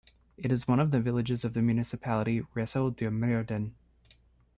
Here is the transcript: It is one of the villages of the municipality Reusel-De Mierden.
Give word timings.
It 0.35 0.51
is 0.51 0.67
one 0.67 0.79
of 0.79 0.89
the 0.89 0.99
villages 0.99 1.45
of 1.45 1.53
the 1.53 1.61
municipality 1.61 2.41
Reusel-De 2.55 3.05
Mierden. 3.11 3.73